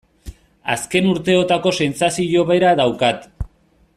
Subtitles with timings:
[0.75, 3.29] Azken urteotako sentsazio bera daukat.